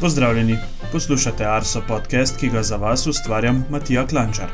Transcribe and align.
Pozdravljeni, 0.00 0.56
poslušate 0.92 1.44
Arso 1.44 1.82
podcast, 1.88 2.40
ki 2.40 2.48
ga 2.48 2.62
za 2.62 2.76
vas 2.76 3.06
ustvarjam 3.06 3.64
Matija 3.70 4.06
Klančar. 4.06 4.48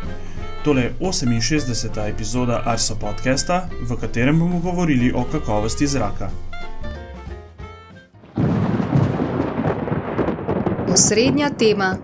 Tole 0.65 0.83
je 0.83 0.95
68. 1.01 2.09
epizoda 2.15 2.63
Arso 2.65 2.97
podcasta, 3.01 3.69
v 3.91 3.97
katerem 4.01 4.39
bomo 4.39 4.59
govorili 4.59 5.13
o 5.15 5.25
kakovosti 5.33 5.87
zraka. 5.87 6.31
Osrednja 10.89 11.51
tema. 11.59 11.97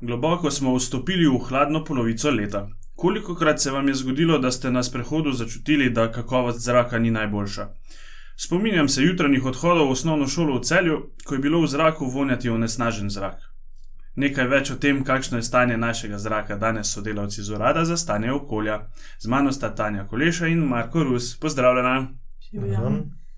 Globoko 0.00 0.50
smo 0.50 0.74
vstopili 0.76 1.26
v 1.26 1.38
hladno 1.48 1.84
polovico 1.84 2.30
leta. 2.30 2.68
Koliko 2.96 3.34
krat 3.34 3.60
se 3.60 3.70
vam 3.70 3.88
je 3.88 3.94
zgodilo, 3.94 4.38
da 4.38 4.50
ste 4.50 4.70
na 4.70 4.82
sprehodu 4.82 5.32
začutili, 5.32 5.90
da 5.90 6.12
kakovost 6.12 6.58
zraka 6.60 6.98
ni 6.98 7.10
najboljša? 7.10 7.68
Spominjam 8.36 8.88
se 8.88 9.02
jutranjih 9.02 9.44
odhodov 9.44 9.88
v 9.88 9.90
osnovno 9.90 10.26
šolo 10.26 10.58
v 10.58 10.62
celju, 10.62 11.10
ko 11.24 11.34
je 11.34 11.40
bilo 11.40 11.60
v 11.60 11.66
zraku 11.66 12.06
vonjati 12.06 12.50
onesnažen 12.50 13.10
zrak. 13.10 13.54
Nekaj 14.16 14.46
več 14.46 14.70
o 14.70 14.76
tem, 14.78 15.02
kakšno 15.04 15.38
je 15.38 15.46
stanje 15.46 15.76
našega 15.76 16.18
zraka, 16.18 16.56
danes 16.56 16.92
sodelavci 16.94 17.42
z 17.42 17.50
urada 17.50 17.84
za 17.84 17.96
stanje 17.96 18.32
okolja. 18.32 18.78
Z 19.18 19.26
mano 19.26 19.52
sta 19.52 19.74
Tanja 19.74 20.06
Koleša 20.06 20.46
in 20.46 20.58
Marko 20.58 21.02
Rus. 21.02 21.34
Pozdravljena. 21.40 22.08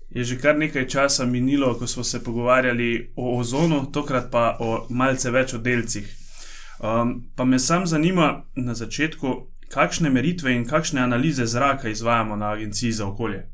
Je 0.09 0.23
že 0.23 0.37
kar 0.37 0.57
nekaj 0.57 0.87
časa 0.87 1.25
minilo, 1.25 1.73
ko 1.79 1.87
smo 1.87 2.03
se 2.03 2.23
pogovarjali 2.23 3.13
o 3.15 3.39
ozonu, 3.39 3.91
tokrat 3.91 4.31
pa 4.31 4.57
o 4.59 4.87
malce 4.89 5.31
več 5.31 5.53
o 5.53 5.57
delcih. 5.57 6.07
Um, 6.79 7.31
pa 7.35 7.45
me 7.45 7.59
sam 7.59 7.87
zanima 7.87 8.45
na 8.55 8.73
začetku, 8.73 9.33
kakšne 9.73 10.09
meritve 10.09 10.53
in 10.53 10.65
kakšne 10.65 11.01
analize 11.01 11.45
zraka 11.45 11.89
izvajamo 11.89 12.35
na 12.35 12.51
Agenciji 12.53 12.91
za 12.91 13.07
okolje. 13.07 13.49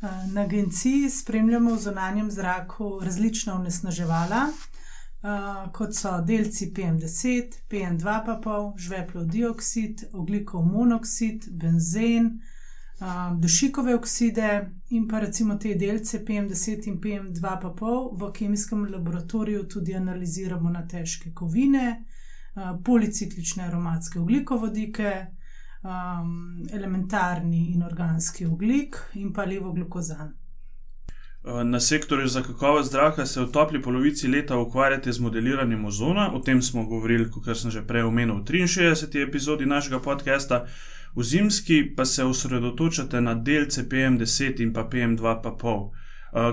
Na 0.00 0.40
agenciji 0.40 1.10
spremljamo 1.10 1.74
v 1.74 1.78
zunanjem 1.78 2.30
zraku 2.30 3.00
različna 3.02 3.54
onesnaževala, 3.54 4.46
kot 5.72 5.94
so 5.94 6.20
delci 6.20 6.68
PM10, 6.76 7.56
PM2,5, 7.70 8.78
žveplov 8.78 9.24
dioksid, 9.26 10.04
oglikov 10.12 10.62
monoksid, 10.62 11.48
benzen, 11.50 12.30
dušikove 13.38 13.94
okside 13.94 14.70
in 14.90 15.08
pa 15.08 15.20
recimo 15.20 15.56
te 15.58 15.74
delce 15.74 16.24
PM10 16.24 16.88
in 16.88 17.00
PM2,5 17.00 18.08
v 18.20 18.32
kemijskem 18.32 18.86
laboratoriju 18.92 19.68
tudi 19.68 19.94
analiziramo 19.94 20.70
na 20.70 20.86
težke 20.88 21.32
kovine, 21.34 22.04
policiklične 22.84 23.64
aromatske 23.64 24.20
ugljikovodike 24.20 25.26
um, 25.82 26.66
elementarni 26.72 27.72
in 27.74 27.82
organski 27.82 28.46
oglik 28.46 28.96
in 29.14 29.32
pa 29.32 29.44
levo 29.44 29.72
glukozan. 29.72 30.34
Na 31.64 31.80
sektorju 31.80 32.28
za 32.28 32.42
kakovost 32.42 32.92
zraka 32.92 33.26
se 33.26 33.40
v 33.40 33.52
topli 33.52 33.82
polovici 33.82 34.28
leta 34.28 34.58
ukvarjate 34.58 35.12
z 35.12 35.20
modeliranjem 35.20 35.84
ozona, 35.84 36.32
o 36.34 36.38
tem 36.38 36.62
smo 36.62 36.84
govorili, 36.86 37.30
kot 37.30 37.56
sem 37.56 37.70
že 37.70 37.86
prej 37.86 38.02
omenil, 38.02 38.42
v 38.42 38.44
63. 38.44 39.22
epizodi 39.28 39.66
našega 39.66 40.00
podcasta. 40.00 40.66
V 41.14 41.22
zimski 41.22 41.94
pa 41.96 42.04
se 42.04 42.24
osredotočate 42.24 43.20
na 43.20 43.34
delce 43.34 43.88
PM10 43.88 44.62
in 44.62 44.72
pa 44.72 44.84
PM2,5. 44.84 45.90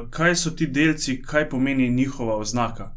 Kaj 0.10 0.36
so 0.36 0.52
ti 0.52 0.68
delci, 0.68 1.22
kaj 1.22 1.50
pomeni 1.50 1.90
njihova 1.90 2.38
oznaka? 2.38 2.95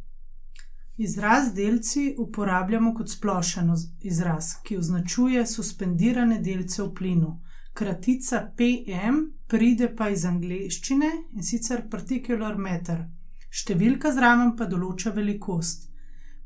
Izraz 0.98 1.52
delci 1.54 2.14
uporabljamo 2.18 2.94
kot 2.94 3.10
splošen 3.10 3.70
izraz, 4.00 4.46
ki 4.62 4.76
označuje 4.76 5.46
suspendirane 5.46 6.40
delce 6.42 6.82
v 6.82 6.94
plinu. 6.94 7.28
Kratica 7.72 8.40
PM 8.56 9.20
pride 9.46 9.92
pa 9.96 10.08
iz 10.10 10.24
angleščine 10.26 11.10
in 11.36 11.46
sicer 11.46 11.84
particular 11.90 12.58
matter, 12.58 13.04
številka 13.50 14.10
zraven 14.16 14.56
pa 14.58 14.66
določa 14.66 15.12
velikost. 15.14 15.86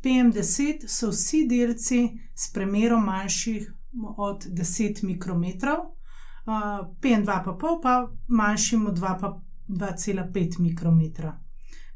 PM10 0.04 0.84
so 0.84 1.08
vsi 1.14 1.46
delci 1.48 2.02
s 2.34 2.52
premerom 2.52 3.08
manjših 3.08 3.70
od 4.18 4.44
10 4.60 5.00
mikrometrov, 5.08 5.86
PM2,5 6.44 7.80
pa 7.86 7.96
manjšim 8.28 8.84
od 8.92 9.00
2,5 9.00 10.60
mikrometra 10.60 11.32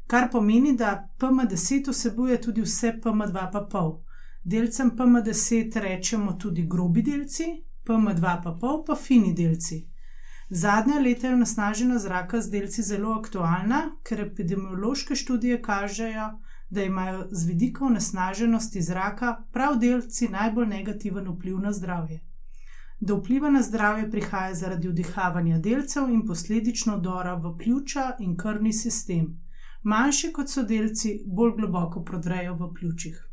kar 0.07 0.29
pomeni, 0.31 0.75
da 0.75 1.09
PM10 1.19 1.91
vsebuje 1.91 2.41
tudi 2.41 2.61
vse 2.61 2.93
PM2,5. 3.03 3.99
Delcem 4.43 4.91
PM10 4.97 5.79
rečemo 5.79 6.33
tudi 6.33 6.67
grobi 6.67 7.01
delci, 7.01 7.43
PM2,5 7.85 8.83
pa 8.87 8.95
fini 8.95 9.33
delci. 9.33 9.87
Zadnja 10.49 10.99
leta 10.99 11.27
je 11.27 11.37
nasnažena 11.37 11.99
zraka 11.99 12.41
z 12.41 12.49
delci 12.49 12.83
zelo 12.83 13.13
aktualna, 13.19 13.81
ker 14.03 14.21
epidemiološke 14.21 15.15
študije 15.15 15.61
kažejo, 15.61 16.29
da 16.69 16.83
imajo 16.83 17.27
z 17.31 17.47
vidika 17.47 17.85
onesnaženosti 17.85 18.81
zraka 18.81 19.43
prav 19.51 19.77
delci 19.79 20.27
najbolj 20.27 20.67
negativen 20.67 21.27
vpliv 21.27 21.59
na 21.59 21.73
zdravje. 21.73 22.21
Do 22.99 23.15
vpliva 23.15 23.49
na 23.49 23.61
zdravje 23.61 24.11
prihaja 24.11 24.53
zaradi 24.53 24.87
vdihavanja 24.87 25.59
delcev 25.59 26.09
in 26.09 26.25
posledično 26.25 26.97
dora 26.97 27.35
v 27.35 27.57
pljuča 27.57 28.15
in 28.19 28.37
krvni 28.37 28.73
sistem 28.73 29.46
manjši 29.87 30.33
kot 30.33 30.51
so 30.51 30.63
delci, 30.63 31.19
bolj 31.25 31.55
globoko 31.57 32.03
prodrejo 32.03 32.55
v 32.59 32.73
pljučih. 32.73 33.23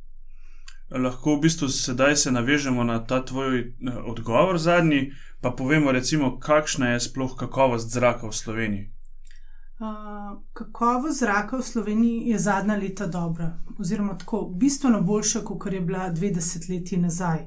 Lahko 0.91 1.37
v 1.37 1.41
bistvu 1.41 1.69
sedaj 1.69 2.17
se 2.17 2.33
navežemo 2.33 2.85
na 2.85 3.01
ta 3.07 3.25
tvoj 3.25 3.59
eh, 3.59 3.97
odgovor 4.07 4.59
zadnji, 4.59 5.13
pa 5.41 5.51
povemo, 5.51 5.93
recimo, 5.93 6.39
kakšna 6.39 6.95
je 6.95 7.01
sploh 7.01 7.37
kakovost 7.37 7.91
zraka 7.93 8.29
v 8.29 8.33
Sloveniji. 8.33 8.91
Uh, 9.75 10.39
kakovost 10.53 11.19
zraka 11.19 11.59
v 11.59 11.63
Sloveniji 11.63 12.31
je 12.31 12.39
zadnja 12.39 12.77
leta 12.77 13.07
dobra, 13.07 13.51
oziroma 13.79 14.15
tako 14.19 14.45
bistveno 14.55 15.01
boljša, 15.03 15.43
kot 15.45 15.73
je 15.73 15.81
bila 15.81 16.09
dve 16.11 16.31
desetletji 16.31 17.01
nazaj. 17.03 17.43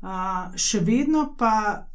Uh, 0.00 0.54
še 0.56 0.80
vedno 0.80 1.34
pa 1.38 1.88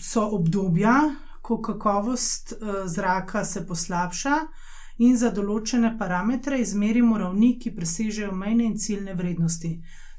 so 0.00 0.24
obdobja, 0.38 0.96
ko 1.42 1.60
kakovost 1.60 2.54
uh, 2.56 2.82
zraka 2.86 3.44
se 3.44 3.66
poslabša, 3.66 4.36
uh, 4.40 4.69
in 5.00 5.16
za 5.16 5.30
določene 5.32 5.94
parametre 5.98 6.60
izmerimo 6.60 7.18
ravni, 7.18 7.54
ki 7.58 7.72
presežejo 7.76 8.32
mejne 8.36 8.68
in 8.68 8.76
ciljne 8.76 9.16
vrednosti. 9.16 9.72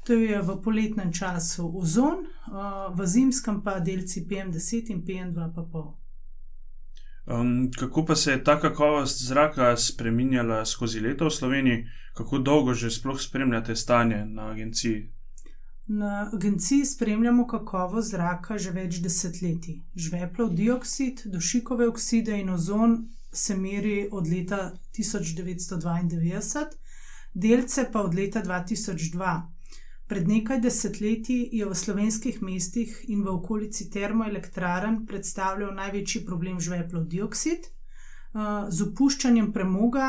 To 0.06 0.18
je 0.18 0.42
v 0.42 0.56
poletnem 0.62 1.12
času 1.14 1.68
ozon, 1.78 2.24
v 2.96 3.06
zimskem 3.06 3.62
pa 3.62 3.78
delci 3.78 4.24
PM10 4.26 4.90
in 4.90 5.02
PM2,5. 5.06 5.90
Um, 7.24 7.70
kako 7.70 8.02
pa 8.04 8.16
se 8.18 8.32
je 8.32 8.44
ta 8.44 8.58
kakovost 8.60 9.22
zraka 9.22 9.76
spremenjala 9.76 10.64
skozi 10.66 11.00
leta 11.00 11.24
v 11.24 11.30
Sloveniji, 11.30 11.84
kako 12.18 12.38
dolgo 12.38 12.74
že 12.74 12.90
sploh 12.90 13.20
spremljate 13.20 13.76
stanje 13.76 14.24
na 14.26 14.50
agenciji? 14.50 15.12
Na 15.86 16.30
agenciji 16.34 16.84
spremljamo 16.84 17.46
kakovost 17.46 18.10
zraka 18.10 18.58
že 18.58 18.74
več 18.74 18.98
desetletij. 18.98 19.78
Žveplov 19.94 20.50
dioksid, 20.58 21.22
dušikove 21.30 21.86
okside 21.88 22.40
in 22.40 22.50
ozon 22.50 23.04
se 23.32 23.56
meri 23.56 24.08
od 24.12 24.28
leta 24.28 24.72
1992, 24.98 26.66
delce 27.34 27.88
pa 27.92 28.00
od 28.00 28.14
leta 28.14 28.42
2002. 28.42 29.42
Pred 30.06 30.28
nekaj 30.28 30.60
desetletji 30.60 31.48
je 31.52 31.66
v 31.66 31.74
slovenskih 31.74 32.42
mestih 32.42 33.04
in 33.08 33.22
v 33.24 33.32
okolici 33.32 33.88
termoelektraren 33.90 35.06
predstavljal 35.06 35.72
največji 35.74 36.24
problem 36.26 36.60
žveplov 36.60 37.06
dioksid. 37.08 37.70
Z 38.68 38.88
opuščanjem 38.88 39.52
premoga 39.52 40.08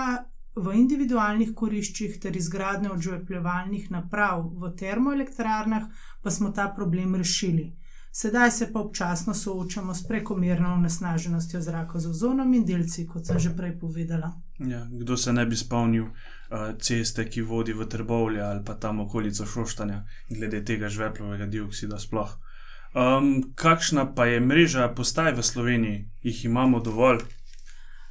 v 0.56 0.74
individualnih 0.78 1.54
koriščih 1.56 2.20
ter 2.20 2.36
izgradnjo 2.38 2.92
odžvepljevalnih 2.98 3.88
naprav 3.96 4.44
v 4.60 4.74
termoelektrarnah 4.82 5.88
pa 6.22 6.32
smo 6.32 6.52
ta 6.52 6.68
problem 6.76 7.16
rešili. 7.16 7.72
Sedaj 8.16 8.52
se 8.52 8.74
pa 8.74 8.80
občasno 8.80 9.34
soočamo 9.34 9.94
s 9.94 10.08
prekomerno 10.08 10.74
onesnaženostjo 10.74 11.62
zraka 11.62 12.00
z 12.00 12.10
ozonom 12.10 12.54
in 12.54 12.66
delci, 12.66 13.08
kot 13.08 13.26
sem 13.26 13.40
že 13.40 13.50
prej 13.58 13.80
povedala. 13.80 14.30
Ja, 14.60 14.86
kdo 14.92 15.18
se 15.18 15.34
ne 15.34 15.46
bi 15.46 15.56
spomnil 15.56 16.04
uh, 16.04 16.76
ceste, 16.78 17.26
ki 17.26 17.42
vodi 17.42 17.74
v 17.74 17.88
Trbovlje 17.90 18.42
ali 18.42 18.62
pa 18.66 18.74
tam 18.74 19.00
okolico 19.00 19.46
Šoštanja, 19.46 20.04
glede 20.30 20.62
tega 20.66 20.90
žveplovega 20.90 21.46
dioksida 21.46 21.98
sploh. 22.00 22.36
Um, 22.94 23.54
kakšna 23.56 24.06
pa 24.14 24.26
je 24.26 24.40
mreža 24.40 24.92
postaj 24.94 25.34
v 25.34 25.44
Sloveniji, 25.44 26.06
jih 26.22 26.46
imamo 26.46 26.80
dovolj? 26.80 27.24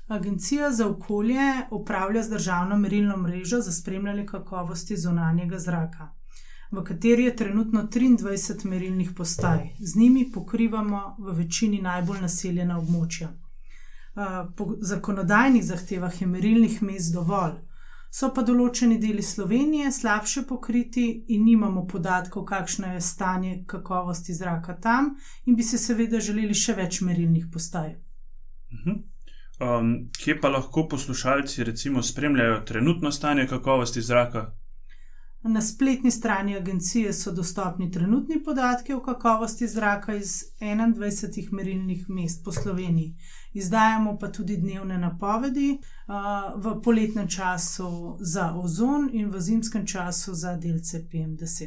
Agencija 0.09 0.73
za 0.73 0.89
okolje 0.89 1.71
upravlja 1.71 2.23
z 2.23 2.31
državno 2.31 2.79
merilno 2.79 3.17
mrežo 3.17 3.61
za 3.61 3.73
spremljanje 3.73 4.27
kakovosti 4.27 4.97
zunanjega 4.97 5.59
zraka 5.59 6.11
v 6.73 6.85
kateri 6.85 7.25
je 7.25 7.37
trenutno 7.37 7.83
23 7.83 8.67
merilnih 8.67 9.11
postaj. 9.17 9.69
Z 9.79 9.97
njimi 9.97 10.31
pokrivamo 10.35 11.17
v 11.19 11.35
večini 11.37 11.83
najbolj 11.83 12.21
naseljena 12.21 12.79
območja. 12.81 13.29
Po 14.57 14.67
zakonodajnih 14.81 15.65
zahtevah 15.65 16.21
je 16.21 16.27
merilnih 16.27 16.83
mest 16.83 17.15
dovolj, 17.15 17.59
so 18.11 18.29
pa 18.35 18.43
določeni 18.43 18.99
deli 19.01 19.23
Slovenije 19.23 19.93
slabše 19.93 20.43
pokriti 20.49 21.25
in 21.29 21.45
nimamo 21.45 21.87
podatkov, 21.87 22.45
kakšno 22.45 22.93
je 22.95 23.01
stanje 23.01 23.65
kakovosti 23.67 24.35
zraka 24.35 24.77
tam, 24.81 25.15
in 25.47 25.57
bi 25.57 25.63
se 25.63 25.79
seveda 25.79 26.21
želeli 26.21 26.55
še 26.55 26.75
več 26.75 27.01
merilnih 27.01 27.47
postaj. 27.53 27.97
-huh. 28.85 29.03
Um, 29.61 30.11
kje 30.19 30.41
pa 30.41 30.49
lahko 30.49 30.89
poslušalci 30.89 31.65
recimo 31.65 32.03
spremljajo 32.03 32.61
trenutno 32.61 33.13
stanje 33.13 33.47
kakovosti 33.47 34.03
zraka? 34.03 34.53
Na 35.45 35.61
spletni 35.61 36.11
strani 36.11 36.57
agencije 36.57 37.13
so 37.13 37.33
dostopni 37.33 37.91
trenutni 37.91 38.43
podatki 38.45 38.93
o 38.93 39.01
kakovosti 39.03 39.69
zraka 39.69 40.15
iz 40.15 40.45
21 40.61 41.53
merilnih 41.53 42.05
mest 42.09 42.45
po 42.45 42.53
Sloveniji. 42.53 43.15
Izdajamo 43.53 44.19
pa 44.19 44.29
tudi 44.29 44.57
dnevne 44.57 44.99
napovedi 44.99 45.79
v 46.57 46.83
poletnem 46.85 47.29
času 47.29 48.17
za 48.21 48.53
ozon 48.55 49.11
in 49.13 49.31
v 49.31 49.41
zimskem 49.41 49.87
času 49.87 50.35
za 50.35 50.57
delce 50.57 51.05
PM10. 51.13 51.67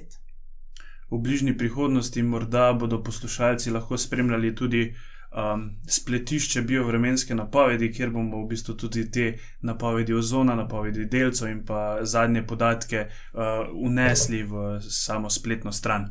V 1.12 1.20
bližnji 1.20 1.58
prihodnosti 1.58 2.24
morda 2.24 2.74
bodo 2.74 3.04
poslušalci 3.04 3.72
lahko 3.72 3.98
spremljali 3.98 4.56
tudi 4.56 4.96
um, 5.32 5.70
spletišče 5.88 6.62
biovremenske 6.62 7.36
napovedi, 7.36 7.92
kjer 7.94 8.10
bomo 8.10 8.44
v 8.44 8.50
bistvu 8.50 8.76
tudi 8.76 9.12
te 9.12 9.34
napovedi 9.62 10.14
ozona, 10.14 10.56
napovedi 10.56 11.06
delcev 11.06 11.50
in 11.50 11.66
pa 11.66 11.98
zadnje 12.02 12.46
podatke 12.48 13.08
uh, 13.08 13.42
unesli 13.74 14.44
v 14.44 14.80
samo 14.82 15.30
spletno 15.30 15.72
stran. 15.72 16.10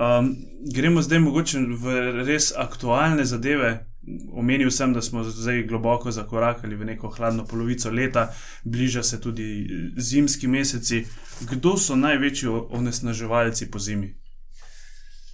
Um, 0.00 0.36
gremo 0.74 1.02
zdaj 1.02 1.18
mogoče 1.18 1.58
v 1.58 2.00
res 2.24 2.52
aktualne 2.56 3.24
zadeve. 3.24 3.86
Omenil 4.32 4.70
sem, 4.70 4.92
da 4.92 5.02
smo 5.02 5.24
zdaj 5.24 5.66
globoko 5.68 6.10
zakorakali 6.10 6.76
v 6.76 6.84
neko 6.84 7.10
hladno 7.10 7.44
polovico 7.44 7.90
leta, 7.90 8.30
bliža 8.64 9.02
se 9.02 9.20
tudi 9.20 9.68
zimski 9.96 10.48
meseci. 10.48 11.04
Kdo 11.50 11.76
so 11.76 11.96
največji 11.96 12.48
onesnaževalci 12.48 13.70
po 13.70 13.78
zimi? 13.78 14.19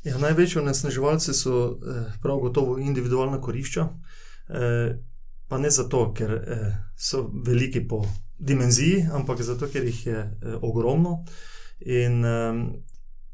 Ja, 0.06 0.18
največji 0.18 0.60
onesnaževalci 0.60 1.32
so 1.34 1.52
eh, 1.82 2.12
prav 2.22 2.38
gotovo 2.38 2.78
individualna 2.78 3.40
korišča, 3.40 3.88
eh, 4.48 4.98
pa 5.48 5.58
ne 5.58 5.70
zato, 5.70 6.12
ker 6.14 6.32
eh, 6.32 6.76
so 6.96 7.24
veliki 7.46 7.82
po 7.88 8.04
dimenziji, 8.38 9.08
ampak 9.12 9.42
zato, 9.42 9.66
ker 9.66 9.84
jih 9.84 10.06
je 10.06 10.18
eh, 10.18 10.54
ogromno 10.62 11.24
in 11.80 12.24
eh, 12.24 12.54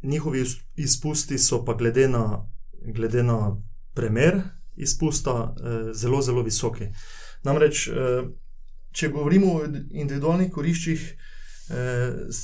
njihovi 0.03 0.45
izpusti 0.77 1.39
so 1.39 1.65
pa 1.65 1.75
glede 1.75 2.09
na, 2.09 2.49
glede 2.73 3.23
na 3.23 3.57
premer 3.95 4.41
izpusta 4.77 5.55
eh, 5.55 5.93
zelo, 5.93 6.23
zelo 6.23 6.43
visoki. 6.43 6.89
Namreč, 7.45 7.89
eh, 7.89 8.25
če 8.93 9.13
govorimo 9.13 9.53
o 9.53 9.69
individualnih 9.91 10.51
koriščih, 10.53 11.05
Eh, 11.05 11.32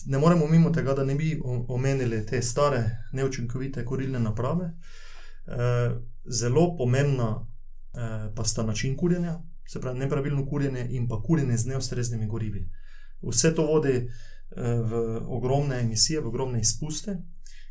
ne 0.06 0.18
moremo 0.18 0.46
mimo 0.46 0.70
tega, 0.70 0.94
da 0.94 1.04
ne 1.04 1.14
bi 1.14 1.40
omenili 1.68 2.26
te 2.26 2.42
stare, 2.42 2.84
neučinkovite 3.12 3.84
korilne 3.84 4.20
naprave. 4.20 4.72
Eh, 5.46 5.96
zelo 6.24 6.76
pomembna 6.76 7.46
eh, 7.94 8.32
pa 8.36 8.44
sta 8.44 8.62
način 8.62 8.96
kurjenja, 8.96 9.40
se 9.68 9.80
pravi 9.80 9.98
nepravilno 9.98 10.46
kurjenje 10.46 10.86
in 10.90 11.08
pa 11.08 11.22
kurjenje 11.22 11.56
z 11.56 11.66
neustreznimi 11.66 12.26
gorivi. 12.26 12.68
Vse 13.22 13.54
to 13.54 13.66
vodi 13.66 14.08
v 14.56 15.20
ogromne 15.28 15.80
emisije, 15.80 16.20
v 16.20 16.26
ogromne 16.26 16.60
izpuste, 16.60 17.18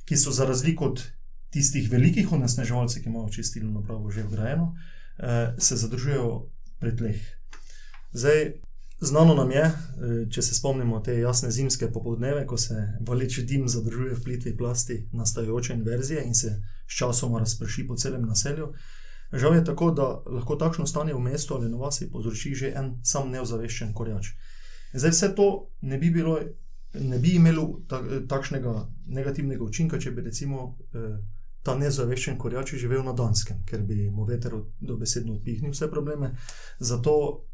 ki 0.05 0.17
so 0.17 0.31
za 0.31 0.45
razliko 0.45 0.85
od 0.85 1.01
tistih 1.49 1.89
velikih 1.91 2.31
onesnaževalcev, 2.31 3.01
ki 3.03 3.09
imajo 3.09 3.29
čistilno 3.33 3.79
napravo 3.79 4.11
že 4.11 4.23
vgrajeno, 4.23 4.75
se 5.57 5.75
zadržujejo 5.75 6.49
pri 6.79 6.95
tleh. 6.97 7.21
Zdaj, 8.13 8.51
Znano 8.99 9.33
nam 9.33 9.51
je, 9.51 9.61
eh, 9.61 9.73
če 10.31 10.41
se 10.41 10.55
spomnimo 10.55 10.99
te 10.99 11.19
jasne 11.19 11.51
zimske 11.51 11.91
popoldneve, 11.93 12.47
ko 12.47 12.57
se 12.57 12.93
valeč 13.07 13.39
dim 13.39 13.67
zadržuje 13.67 14.15
v 14.15 14.23
plitvi 14.23 14.57
plasti 14.57 15.07
nastajajoče 15.13 15.73
inverzije 15.73 16.23
in 16.25 16.35
se 16.35 16.61
sčasoma 16.89 17.39
razprši 17.39 17.87
po 17.87 17.95
celem 17.95 18.25
naselju. 18.25 18.73
Žal 19.33 19.55
je 19.55 19.65
tako, 19.65 19.91
da 19.91 20.07
lahko 20.25 20.55
takšno 20.55 20.85
stanje 20.87 21.13
v 21.13 21.19
mestu 21.19 21.53
ali 21.53 21.69
na 21.69 21.77
vasi 21.77 22.09
povzroči 22.11 22.55
že 22.55 22.71
en 22.75 22.99
sam 23.03 23.29
neozaveščen 23.31 23.93
korjač. 23.93 24.27
Zdaj 24.93 25.11
vse 25.11 25.35
to 25.35 25.69
ne 25.81 25.97
bi, 25.97 26.09
bilo, 26.09 26.39
ne 26.93 27.19
bi 27.19 27.35
imelo 27.35 27.81
takšnega 28.27 28.87
negativnega 29.07 29.63
učinka, 29.63 29.99
če 29.99 30.11
bi 30.11 30.21
recimo 30.21 30.77
eh, 30.93 31.19
ta 31.63 31.75
neozaveščen 31.77 32.37
korjač 32.37 32.73
živel 32.73 33.03
na 33.03 33.13
Danskem, 33.13 33.61
ker 33.65 33.83
bi 33.83 34.09
mu 34.09 34.25
veter 34.25 34.55
dobesedno 34.79 35.35
odpihnil 35.35 35.75
vse 35.75 35.91
probleme. 35.91 36.31
Zato 36.79 37.45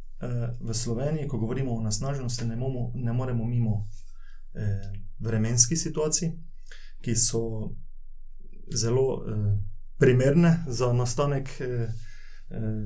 v 0.60 0.74
Sloveniji, 0.74 1.28
ko 1.28 1.38
govorimo 1.38 1.76
o 1.76 1.82
nasnaženosti, 1.82 2.46
ne, 2.46 2.58
ne 2.94 3.14
moremo 3.14 3.46
mimo 3.46 3.86
eh, 4.54 4.92
vremenskih 5.20 5.80
situacij, 5.80 6.32
ki 7.02 7.16
so 7.16 7.72
zelo 8.76 9.24
eh, 9.28 9.58
primerne 10.00 10.64
za 10.68 10.94
nastanek 10.94 11.50
eh, 11.62 11.68
eh, 11.68 11.90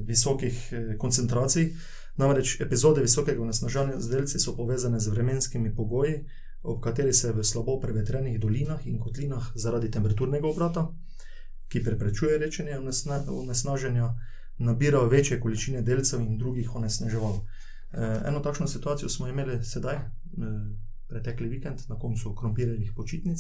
visokih 0.06 0.70
eh, 0.72 0.98
koncentracij. 0.98 1.74
Namreč 2.16 2.62
epizode 2.62 3.02
visokega 3.02 3.46
nasnažanja 3.46 4.00
z 4.00 4.10
delci 4.10 4.40
so 4.40 4.56
povezane 4.56 5.00
z 5.00 5.08
vremenskimi 5.08 5.76
pogoji, 5.76 6.26
ob 6.64 6.82
kateri 6.82 7.14
se 7.14 7.32
v 7.32 7.44
slabo 7.44 7.80
prevetrenih 7.80 8.40
dolinah 8.40 8.88
in 8.88 9.00
kotlinah 9.00 9.52
zaradi 9.56 9.92
temperaturnega 9.92 10.48
obrata, 10.48 10.88
ki 11.70 11.84
preprečuje 11.84 12.38
rečenje 12.38 12.80
onesnaženja 13.30 14.16
nabirajo 14.58 15.10
večje 15.10 15.40
količine 15.40 15.82
delcev 15.82 16.22
in 16.22 16.38
drugih 16.38 16.76
onesnaževal. 16.76 17.42
Eh, 17.92 18.22
eno 18.26 18.40
takšno 18.40 18.68
situacijo 18.68 19.10
smo 19.10 19.28
imeli 19.28 19.64
sedaj, 19.64 19.96
eh, 19.96 20.02
pretekli 21.08 21.48
vikend, 21.50 21.80
na 21.88 22.00
koncu 22.00 22.36
krompirjevih 22.36 22.92
počitnic, 22.96 23.40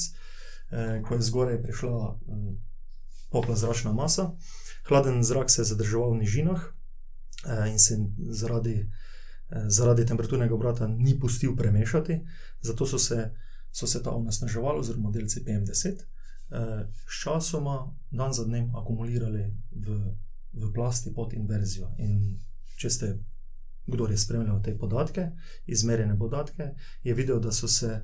eh, 0.72 1.02
ko 1.08 1.16
je 1.16 1.22
zgoraj 1.22 1.62
prišla 1.64 2.20
topla 3.30 3.56
zračna 3.56 3.92
masa, 3.92 4.32
hladen 4.88 5.24
zrak 5.24 5.52
se 5.52 5.62
je 5.62 5.66
zadrževal 5.66 6.12
v 6.12 6.18
nižinah 6.18 6.62
in 7.68 7.80
se 7.80 7.98
zaradi, 8.30 8.90
zaradi 9.68 10.06
temperaturnega 10.06 10.56
obrata 10.56 10.88
ni 10.88 11.20
pustil 11.20 11.56
premešati, 11.56 12.22
zato 12.62 12.86
so 12.86 13.00
se, 13.00 13.32
so 13.72 13.88
se 13.88 14.04
ta 14.04 14.12
onesnaževala, 14.12 14.80
oziroma 14.80 15.12
delci 15.12 15.44
PM10, 15.44 16.04
sčasoma, 17.08 17.94
dan 18.12 18.34
za 18.34 18.44
dnem, 18.44 18.76
akumulirali 18.76 19.54
v 19.72 20.16
v 20.58 20.74
plasti 20.74 21.14
pod 21.14 21.34
inverzijo. 21.34 21.92
In 21.98 22.40
če 22.78 22.90
ste, 22.90 23.12
kdo 23.86 24.08
je 24.08 24.18
spremljal 24.18 24.62
te 24.64 24.78
podatke, 24.78 25.32
izmerjene 25.66 26.18
podatke, 26.20 26.74
je 27.04 27.14
videl, 27.14 27.40
da 27.40 27.52
so 27.52 27.68
se 27.68 28.02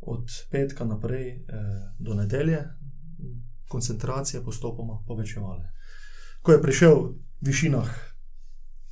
od 0.00 0.30
petka 0.50 0.84
naprej 0.84 1.28
eh, 1.28 1.42
do 1.98 2.14
nedelje 2.14 2.64
koncentracije 3.68 4.44
postopoma 4.44 5.02
povečevale. 5.06 5.72
Ko 6.42 6.52
je 6.52 6.62
prišel 6.62 6.94
v 6.94 7.14
višinah 7.40 7.88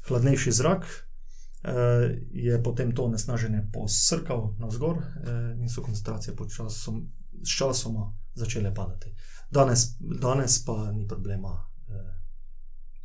hladnejši 0.08 0.52
zrak, 0.52 0.84
eh, 0.84 2.18
je 2.32 2.62
potem 2.62 2.94
to 2.94 3.08
nesnaženje 3.08 3.68
posrkal 3.72 4.54
navzgor 4.58 4.98
eh, 4.98 5.54
in 5.60 5.68
so 5.68 5.82
koncentracije 5.82 6.36
počasom, 6.36 7.06
s 7.42 7.56
časoma 7.58 8.12
začele 8.34 8.74
padati. 8.74 9.14
Danes, 9.50 9.96
danes 10.00 10.64
pa 10.64 10.92
ni 10.92 11.06
problema 11.08 11.73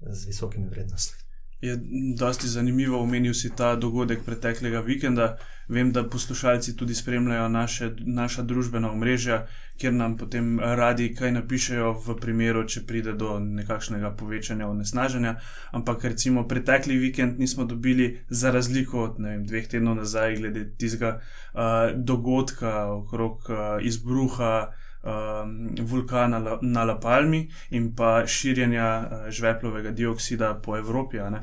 z 0.01 0.25
visokimi 0.25 0.69
vrednostmi. 0.69 1.29
Je 1.61 1.79
dosti 2.17 2.47
zanimivo, 2.47 3.01
omenil 3.03 3.33
si 3.33 3.49
ta 3.55 3.75
dogodek 3.75 4.23
preteklega 4.23 4.79
vikenda. 4.79 5.37
Vem, 5.67 5.91
da 5.91 6.07
poslušalci 6.09 6.75
tudi 6.77 6.95
spremljajo 6.95 7.49
naše, 7.49 7.91
naša 7.99 8.41
družbena 8.41 8.91
omrežja, 8.91 9.47
kjer 9.77 9.93
nam 9.93 10.15
potem 10.17 10.59
radi 10.59 11.11
kaj 11.15 11.31
napišejo, 11.31 11.91
v 12.07 12.15
primeru, 12.21 12.63
če 12.63 12.85
pride 12.87 13.13
do 13.13 13.35
nekakšnega 13.39 14.15
povečanja 14.15 14.69
onesnaženja. 14.71 15.35
Ampak 15.71 16.03
recimo 16.03 16.47
pretekli 16.47 16.97
vikend 16.97 17.39
nismo 17.39 17.65
dobili, 17.65 18.23
za 18.29 18.51
razliko 18.51 19.03
od 19.03 19.19
vem, 19.19 19.45
dveh 19.45 19.67
tednov 19.67 19.99
nazaj, 19.99 20.39
glede 20.39 20.65
tistega 20.79 21.19
uh, 21.19 21.91
dogodka 21.95 22.87
okrog 22.93 23.51
uh, 23.51 23.59
izbruha 23.83 24.71
um, 25.03 25.75
vulkana 25.81 26.39
La, 26.39 26.59
na 26.61 26.83
La 26.83 26.99
Palmi 26.99 27.49
in 27.69 27.95
pa 27.95 28.27
širjenja 28.27 28.89
uh, 28.99 29.29
žveplovega 29.31 29.91
dioksida 29.91 30.53
po 30.65 30.77
Evropi. 30.77 31.19
Uh, 31.19 31.37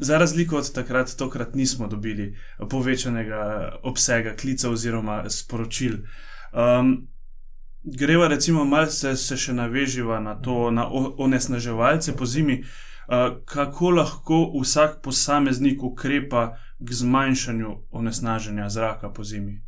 za 0.00 0.18
razliko 0.18 0.56
od 0.56 0.72
takrat, 0.72 1.16
tokrat 1.18 1.54
nismo 1.54 1.88
dobili 1.88 2.36
povečanega 2.70 3.72
obsega 3.82 4.36
klicev 4.36 4.72
oziroma 4.72 5.30
sporočil. 5.30 5.92
Um, 6.52 7.08
greva, 7.82 8.28
recimo, 8.28 8.64
malce 8.64 9.16
se 9.16 9.36
še 9.36 9.52
naveživa 9.52 10.20
na 10.20 10.34
to, 10.34 10.70
na 10.70 10.88
onesnaževalce 11.18 12.16
po 12.16 12.26
zimi. 12.26 12.64
Uh, 13.06 13.38
kako 13.44 13.90
lahko 13.90 14.38
vsak 14.60 15.00
posameznik 15.02 15.82
ukrepa 15.82 16.56
k 16.78 16.92
zmanjšanju 16.92 17.76
onesnaženja 17.90 18.68
zraka 18.68 19.12
po 19.12 19.24
zimi? 19.24 19.65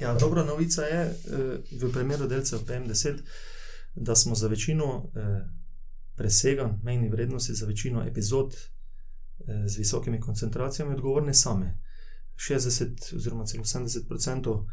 Ja, 0.00 0.14
dobra 0.14 0.44
novica 0.44 0.82
je 0.82 1.00
eh, 1.02 1.14
v 1.82 1.92
primeru 1.92 2.26
delcev 2.26 2.58
PM10, 2.66 3.18
da 3.94 4.14
smo 4.14 4.34
za 4.34 4.48
večino 4.48 5.10
eh, 5.16 5.46
preseganj 6.16 6.70
mejnih 6.82 7.12
vrednosti, 7.12 7.54
za 7.54 7.66
večino 7.66 8.06
epizod 8.06 8.54
eh, 8.54 9.68
z 9.68 9.78
visokimi 9.78 10.20
koncentracijami 10.20 10.94
odgovorni 10.94 11.34
same. 11.34 11.78
60 12.36 13.16
oziroma 13.16 13.44
celo 13.44 13.64
70 13.64 14.12
odstotkov 14.12 14.66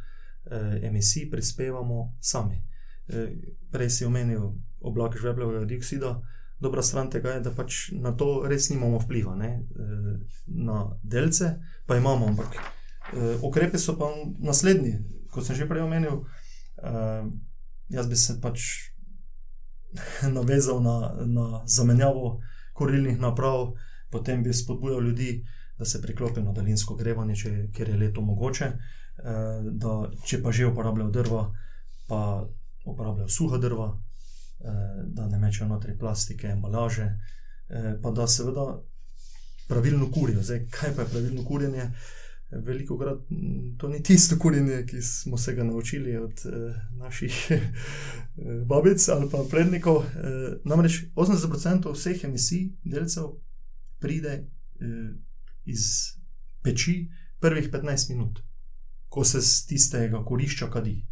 emisij 0.81 1.29
prispevamo 1.29 2.17
sami. 2.21 2.63
Prej 3.71 3.89
si 3.89 4.05
omenil 4.05 4.41
oblak 4.79 5.17
žveplovega 5.17 5.65
dioksida, 5.65 6.21
dobra 6.59 6.81
stran 6.81 7.09
tega 7.09 7.29
je, 7.29 7.39
da 7.39 7.51
pač 7.51 7.91
na 7.91 8.15
to 8.17 8.47
res 8.49 8.69
nimamo 8.69 8.97
vpliva, 8.99 9.35
ne? 9.35 9.67
na 10.47 10.97
delce 11.03 11.53
pa 11.85 11.97
imamo, 11.97 12.27
ampak 12.27 12.57
ukrepe 13.41 13.77
so 13.77 13.97
pa 13.99 14.09
naslednji, 14.39 14.93
kot 15.31 15.45
sem 15.45 15.55
že 15.55 15.67
prej 15.69 15.83
omenil. 15.83 16.23
Jaz 17.91 18.07
bi 18.07 18.15
se 18.15 18.37
pač 18.41 18.61
navezal 20.37 20.79
na, 20.83 20.95
na 21.25 21.63
zamenjavo 21.67 22.39
korilnih 22.73 23.19
naprav, 23.19 23.73
potem 24.11 24.43
bi 24.43 24.53
spodbujal 24.53 25.03
ljudi, 25.03 25.43
da 25.77 25.85
se 25.85 26.01
priklopijo 26.01 26.43
na 26.43 26.53
daljinsko 26.53 26.95
grevanje, 26.95 27.35
če, 27.35 27.51
ker 27.75 27.89
je 27.89 27.97
leto 27.97 28.21
mogoče. 28.21 28.71
Da, 29.21 29.95
če 30.25 30.39
pa 30.43 30.53
že 30.55 30.69
uporabljajo 30.69 31.11
drva, 31.11 31.43
pa 32.07 32.21
uporabljajo 32.85 33.29
suha 33.29 33.57
drva, 33.57 33.89
Eh, 34.63 35.03
da 35.03 35.27
ne 35.27 35.39
mečejo 35.39 35.67
notri 35.67 35.97
plastike, 35.97 36.47
embalaže, 36.47 37.17
eh, 37.69 37.95
pa 38.03 38.11
da 38.11 38.27
seveda 38.27 38.81
pravilno 39.67 40.11
kurijo. 40.11 40.43
Zdaj, 40.43 40.67
kaj 40.69 40.95
pa 40.95 41.01
je 41.01 41.07
pravilno 41.07 41.45
kurjenje? 41.45 41.91
Veliko 42.51 42.97
krat 42.97 43.29
mm, 43.29 43.77
to 43.77 43.87
ni 43.87 44.03
tisto 44.03 44.35
kurjenje, 44.39 44.85
ki 44.85 45.01
smo 45.01 45.37
se 45.37 45.53
ga 45.55 45.63
naučili 45.63 46.17
od 46.17 46.33
eh, 46.45 46.73
naših 46.91 47.51
babic 48.69 49.09
ali 49.09 49.29
pa 49.31 49.43
prednikov. 49.49 50.03
Eh, 50.03 50.57
namreč 50.65 51.03
80% 51.15 51.93
vseh 51.93 52.23
emisij 52.23 52.69
delcev 52.83 53.23
pride 53.99 54.33
eh, 54.33 55.13
iz 55.65 55.79
peči 56.63 57.09
prvih 57.39 57.71
15 57.71 58.09
minut, 58.09 58.39
ko 59.09 59.23
se 59.23 59.41
z 59.41 59.65
tistega 59.65 60.25
korišča 60.25 60.69
kadi. 60.69 61.07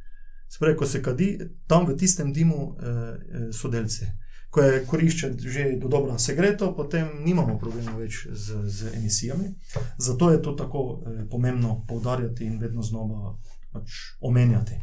Spravi, 0.50 0.78
ko 0.78 0.86
se 0.86 1.02
kadi, 1.04 1.40
tam 1.68 1.86
v 1.88 1.96
tistem 1.98 2.34
dimu 2.34 2.76
eh, 2.82 3.52
so 3.54 3.70
delci. 3.70 4.06
Ko 4.50 4.62
je 4.62 4.86
korišče 4.86 5.34
že 5.38 5.66
do 5.82 5.88
dobro 5.88 6.18
segreto, 6.20 6.72
potem 6.76 7.10
nimamo 7.26 7.60
problema 7.60 7.92
več 7.98 8.28
z, 8.32 8.64
z 8.66 8.94
emisijami. 8.98 9.54
Zato 9.98 10.32
je 10.32 10.42
to 10.42 10.52
tako 10.58 11.02
eh, 11.06 11.26
pomembno 11.30 11.86
poudarjati 11.88 12.46
in 12.46 12.60
vedno 12.60 12.82
znova 12.82 13.38
pač 13.72 13.90
omenjati. 14.20 14.80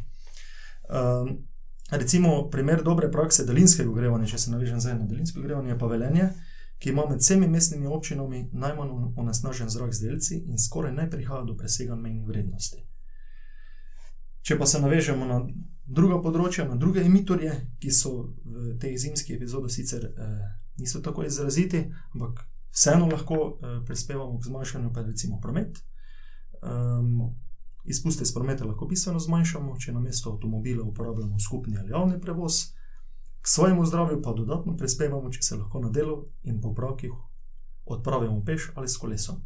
Um, 0.86 1.38
recimo, 1.90 2.48
primer 2.50 2.82
dobre 2.82 3.10
prakse 3.10 3.44
daljinskega 3.44 3.90
ogrevanja, 3.90 4.26
če 4.26 4.38
se 4.38 4.50
navežem 4.50 4.80
zdaj 4.80 4.98
na 5.00 5.06
daljinsko 5.06 5.40
ogrevanje, 5.40 5.72
je 5.72 5.78
pa 5.78 5.86
velenje, 5.90 6.28
ki 6.78 6.90
ima 6.90 7.06
med 7.10 7.18
vsemi 7.18 7.48
mestnimi 7.48 7.86
občinami 7.86 8.48
najmanj 8.52 8.90
onesnažen 9.16 9.70
zrak 9.72 9.94
z 9.94 10.08
delci 10.08 10.38
in 10.46 10.58
skoraj 10.58 10.92
ne 10.92 11.10
prihaja 11.10 11.42
do 11.44 11.56
preseganja 11.56 12.02
mejnih 12.02 12.26
vrednosti. 12.26 12.84
Če 14.46 14.54
pa 14.58 14.66
se 14.66 14.78
navežemo 14.78 15.26
na 15.26 15.40
druga 15.86 16.20
področja, 16.22 16.68
na 16.68 16.76
druge 16.78 17.02
emitorje, 17.02 17.50
ki 17.82 17.90
so 17.90 18.12
v 18.46 18.76
tej 18.78 18.94
zimski 19.02 19.34
epizodi 19.34 19.72
sicer 19.74 20.06
eh, 20.06 20.36
niso 20.78 21.00
tako 21.02 21.24
izraziti, 21.26 21.80
ampak 22.14 22.44
vseeno 22.70 23.08
lahko 23.10 23.40
eh, 23.42 23.80
prispevamo 23.88 24.38
k 24.38 24.46
zmanjšanju, 24.46 24.92
pa 24.94 25.02
recimo 25.02 25.40
promet. 25.42 25.82
Um, 26.62 27.34
izpuste 27.86 28.22
iz 28.22 28.32
prometa 28.34 28.64
lahko 28.64 28.86
bistveno 28.86 29.18
zmanjšamo, 29.18 29.74
če 29.82 29.92
na 29.92 30.00
mesto 30.00 30.30
avtomobila 30.32 30.86
uporabljamo 30.86 31.38
skupni 31.42 31.78
ali 31.78 31.90
javni 31.90 32.20
prevoz. 32.20 32.62
K 33.42 33.50
svojemu 33.50 33.84
zdravju 33.86 34.22
pa 34.22 34.32
dodatno 34.34 34.76
prispevamo, 34.76 35.30
če 35.30 35.42
se 35.42 35.58
lahko 35.58 35.82
na 35.82 35.90
delu 35.90 36.16
in 36.42 36.60
po 36.62 36.74
pravkih 36.74 37.12
odpravimo 37.84 38.42
peš 38.46 38.70
ali 38.74 38.88
s 38.88 38.98
kolesom. 38.98 39.42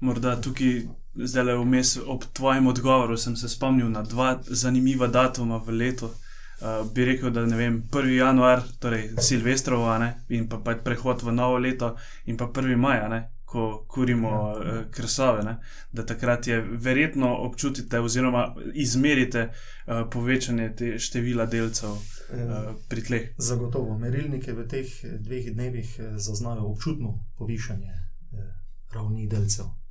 Morda 0.00 0.40
tukaj 0.40 0.82
zdaj 1.14 1.44
le 1.44 1.56
vmes 1.56 1.98
ob 2.06 2.24
tvojem 2.32 2.66
odgovoru 2.66 3.16
sem 3.16 3.36
se 3.36 3.48
spomnil 3.48 3.90
na 3.90 4.02
dva 4.02 4.40
zanimiva 4.46 5.06
datuma 5.06 5.56
v 5.56 5.70
letu. 5.70 6.10
Uh, 6.62 6.92
bi 6.94 7.04
rekel, 7.04 7.30
da 7.30 7.40
je 7.40 7.70
1. 7.70 8.08
januar, 8.16 8.62
torej 8.78 9.10
Silvestrovo, 9.18 9.98
in 10.28 10.48
pa, 10.48 10.58
pa 10.58 10.74
prehod 10.74 11.22
v 11.22 11.32
novo 11.32 11.58
leto, 11.58 11.96
in 12.24 12.36
pa 12.36 12.46
1. 12.46 12.76
maj, 12.76 13.08
ne, 13.10 13.32
ko 13.44 13.84
kurimo 13.88 14.28
ja. 14.28 14.52
uh, 14.52 14.90
krsove, 14.90 15.42
ne, 15.42 15.56
da 15.92 16.06
takrat 16.06 16.46
je 16.46 16.60
verjetno 16.60 17.34
občutite 17.36 18.00
oziroma 18.00 18.54
izmerite 18.74 19.48
uh, 19.48 20.06
povečanje 20.10 20.70
te 20.76 20.98
števila 20.98 21.46
delcev 21.46 21.90
uh, 21.90 22.00
pri 22.88 23.02
tleh. 23.02 23.28
Zagotovo, 23.38 23.98
merilnike 23.98 24.52
v 24.52 24.68
teh 24.68 24.94
dveh 25.18 25.50
dnevih 25.52 26.00
zaznajo 26.16 26.70
občutno 26.70 27.18
povišanje 27.38 27.90
uh, 27.90 28.38
ravni 28.94 29.26
delcev. 29.26 29.81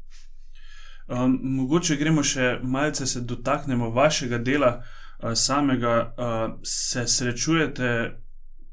Um, 1.08 1.40
mogoče 1.44 1.96
gremo 1.96 2.24
še 2.24 2.60
malce 2.64 3.06
se 3.06 3.22
dotaknemo 3.22 3.90
vašega 3.90 4.38
dela 4.38 4.78
uh, 4.80 5.34
samega. 5.34 5.96
Uh, 6.18 6.60
se 6.64 7.08
srečujete 7.08 8.12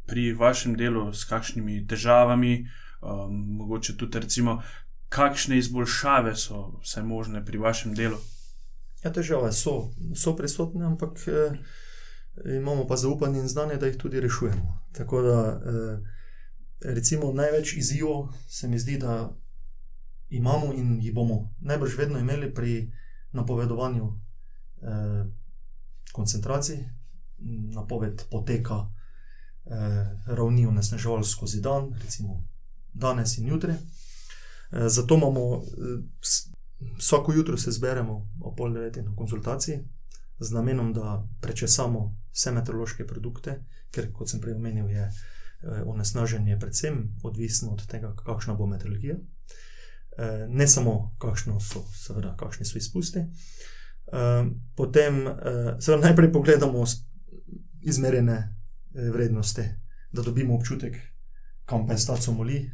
pri 0.09 0.33
vašem 0.33 0.77
delu 0.77 1.13
s 1.13 1.25
kakšnimi 1.25 1.87
težavami, 1.87 2.69
um, 3.01 3.35
mogoče 3.61 3.97
tudi 3.97 4.21
recimo, 4.21 4.63
kakšne 5.09 5.59
izboljšave 5.59 6.37
so 6.37 6.81
vse 6.83 7.03
možne 7.03 7.45
pri 7.45 7.59
vašem 7.59 7.95
delu? 7.95 8.17
Ja, 9.05 9.13
težave 9.13 9.53
so, 9.53 9.91
so 10.17 10.35
prisotne, 10.37 10.87
ampak 10.87 11.21
eh, 11.29 11.59
imamo 12.57 12.87
pa 12.87 12.97
zaupanje 12.97 13.41
in 13.41 13.49
znanje, 13.49 13.77
da 13.77 13.87
jih 13.87 13.97
tudi 13.97 14.21
rešujemo. 14.21 14.81
Tako 14.93 15.23
da, 15.23 15.61
eh, 15.65 15.99
recimo, 16.81 17.33
največ 17.33 17.77
izzivov 17.77 18.29
se 18.49 18.69
mi 18.69 18.79
zdi, 18.79 18.99
da 18.99 19.31
imamo 20.29 20.73
in 20.73 21.01
jih 21.01 21.15
bomo 21.15 21.55
najbrž 21.61 21.99
vedno 21.99 22.19
imeli 22.19 22.55
pri 22.55 22.93
napovedovanju 23.33 24.13
eh, 24.83 25.25
koncentracij, 26.13 26.79
napoved 27.75 28.23
poteka 28.31 28.75
eh, 28.85 30.17
ravni 30.27 30.67
onesnaževal 30.67 31.25
skozi 31.25 31.61
dan, 31.61 31.93
recimo 32.03 32.45
danes 32.93 33.39
in 33.39 33.47
jutri. 33.47 33.73
Eh, 33.73 34.89
zato 34.89 35.15
imamo 35.15 35.63
eh, 35.63 36.03
vsako 36.99 37.33
jutro 37.33 37.57
se 37.57 37.71
zberemo 37.71 38.31
o 38.41 38.55
pol 38.55 38.73
deveti 38.73 39.03
na 39.03 39.15
konzultaciji. 39.17 39.79
Z 40.39 40.51
namenom, 40.51 40.93
da 40.93 41.29
prečesamo 41.41 42.17
vse 42.33 42.53
meteorološke 42.53 43.07
produkte, 43.07 43.65
ker, 43.91 44.13
kot 44.13 44.31
sem 44.31 44.41
prej 44.41 44.55
omenil, 44.55 44.91
je 44.91 45.03
eh, 45.03 45.83
onesnaženje 45.87 46.59
predvsem 46.61 47.17
odvisno 47.23 47.73
od 47.73 47.87
tega, 47.87 48.15
kakšna 48.15 48.55
bo 48.55 48.67
meteorologija. 48.67 49.17
Eh, 50.19 50.47
ne 50.49 50.67
samo, 50.69 51.15
kakšno 51.19 51.61
so, 51.61 51.85
seveda, 51.95 52.37
kakšni 52.37 52.67
so 52.67 52.79
izpusti. 52.79 53.19
Eh, 53.19 54.47
potem, 54.75 55.27
eh, 55.27 55.77
seveda, 55.81 56.07
najprej 56.07 56.33
pogledamo 56.33 56.85
izmerjene 57.83 58.55
vrednosti, 59.13 59.63
da 60.13 60.23
dobimo 60.23 60.55
občutek, 60.55 60.97
kam 61.65 61.87
pa 61.87 61.93
je 61.93 61.99
staco 61.99 62.33
moli, 62.33 62.71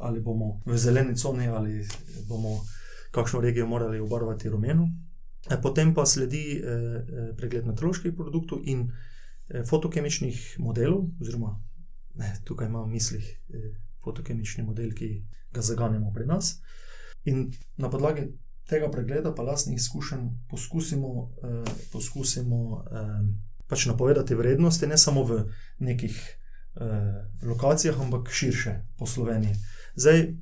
ali 0.00 0.20
bomo 0.20 0.60
v 0.66 0.76
zeleni 0.78 1.16
coni, 1.16 1.48
ali 1.48 1.84
bomo 2.28 2.60
kakšno 3.10 3.40
regijo 3.40 3.66
morali 3.66 4.00
obarvati 4.00 4.48
rumeno. 4.48 4.88
Potem 5.62 5.94
pa 5.94 6.06
sledi 6.06 6.62
pregled 7.36 7.66
meteoroloških 7.66 8.14
produktov 8.16 8.62
in 8.64 8.88
fotokemičnih 9.68 10.56
modelov, 10.58 11.04
oziroma 11.20 11.60
ne, 12.14 12.32
tukaj 12.44 12.68
imamo 12.68 12.84
v 12.84 12.90
mislih 12.90 13.28
fotokemični 14.04 14.64
model, 14.64 14.94
ki 14.94 15.10
ga 15.52 15.62
zaganjamo 15.62 16.12
pri 16.14 16.26
nas. 16.26 16.58
In 17.24 17.50
na 17.76 17.90
podlagi 17.90 18.28
tega 18.68 18.90
pregleda, 18.90 19.34
pa 19.34 19.42
lastnih 19.42 19.76
izkušenj, 19.76 20.28
poskusimo, 20.50 21.30
eh, 21.42 21.70
poskusimo 21.92 22.84
eh, 22.90 23.24
pač 23.66 23.86
napovedati 23.86 24.34
vrednosti, 24.34 24.86
ne 24.86 24.98
samo 24.98 25.24
v 25.24 25.44
nekih 25.78 26.16
eh, 26.76 27.24
lokacijah, 27.42 28.00
ampak 28.00 28.30
širše 28.30 28.80
po 28.98 29.06
Sloveniji. 29.06 29.54
Zdaj, 29.94 30.34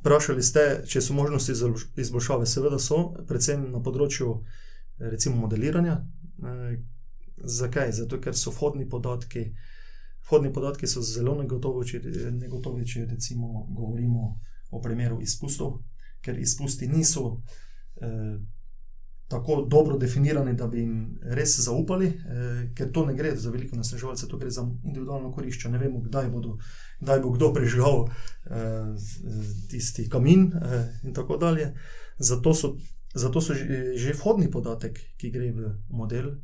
vprašali 0.00 0.42
ste, 0.42 0.82
če 0.86 1.00
so 1.00 1.14
možnosti 1.14 1.54
za 1.54 1.72
izboljšave, 1.96 2.46
seveda 2.46 2.78
so, 2.78 3.10
predvsem 3.28 3.70
na 3.72 3.80
področju 3.82 4.40
recimo 5.00 5.36
modeliranja. 5.36 6.00
Eh, 6.44 6.76
zakaj? 7.36 7.92
Zato, 7.92 8.20
ker 8.20 8.36
so 8.36 8.52
vhodni 8.52 8.88
podatki. 8.88 9.50
Vhodni 10.26 10.52
podatki 10.52 10.86
so 10.86 11.02
zelo 11.02 11.34
negotovi, 11.42 11.86
če, 11.86 12.00
negotovi, 12.36 12.86
če 12.86 13.06
recimo 13.10 13.66
govorimo 13.70 14.38
o 14.70 14.80
primeru 14.80 15.20
izpustov, 15.20 15.80
ker 16.22 16.38
izpusti 16.38 16.88
niso 16.88 17.40
eh, 18.00 18.36
tako 19.30 19.66
dobro 19.68 19.98
definirani, 19.98 20.54
da 20.54 20.66
bi 20.66 20.78
jim 20.78 21.18
res 21.22 21.60
zaupali, 21.60 22.06
eh, 22.06 22.62
ker 22.74 22.90
to 22.92 23.04
ne 23.06 23.14
gre 23.14 23.36
za 23.36 23.50
veliko 23.50 23.76
nasneževalce, 23.76 24.26
to 24.28 24.38
gre 24.38 24.50
za 24.50 24.64
individualno 24.84 25.30
korišče. 25.32 25.70
Ne 25.70 25.78
vemo, 25.78 26.00
kdaj, 26.00 26.30
bodo, 26.30 26.56
kdaj 27.00 27.20
bo 27.20 27.30
kdo 27.30 27.52
prežigal 27.54 28.02
eh, 28.06 28.90
tisti 29.70 30.08
kamin 30.10 30.50
eh, 30.50 30.88
in 31.04 31.14
tako 31.14 31.36
dalje. 31.36 31.70
Zato 32.18 32.54
so, 32.54 32.74
zato 33.14 33.40
so 33.40 33.54
že, 33.54 33.94
že 33.96 34.16
vhodni 34.18 34.50
podatek, 34.50 34.98
ki 35.16 35.30
gre 35.30 35.52
v 35.52 35.74
model, 35.88 36.34